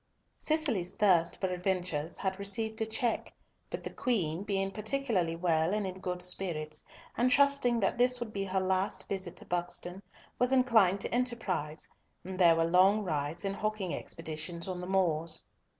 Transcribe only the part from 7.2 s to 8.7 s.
trusting that this would be her